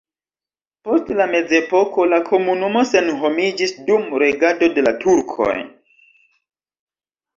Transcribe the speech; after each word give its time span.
Post 0.87 1.11
la 1.19 1.27
mezepoko 1.33 2.07
la 2.13 2.19
komunumo 2.31 2.83
senhomiĝis 2.93 3.75
dum 3.91 4.09
regado 4.25 4.71
de 4.79 4.87
la 4.89 4.95
turkoj. 5.05 5.55